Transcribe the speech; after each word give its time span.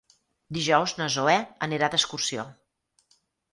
Dijous 0.57 0.95
na 1.01 1.09
Zoè 1.17 1.37
anirà 1.67 1.91
d'excursió. 1.97 2.49